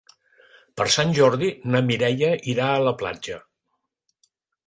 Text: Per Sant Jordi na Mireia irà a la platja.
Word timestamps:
Per 0.79 0.85
Sant 0.93 1.11
Jordi 1.17 1.49
na 1.75 1.83
Mireia 1.91 2.31
irà 2.53 2.69
a 2.69 2.81
la 2.87 2.93
platja. 3.03 3.39